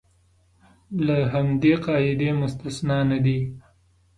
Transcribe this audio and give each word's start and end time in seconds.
له 1.05 1.17
همدې 1.33 1.73
قاعدې 1.85 2.29
مستثنی 2.41 2.99
نه 3.11 3.17
دي. 3.25 3.39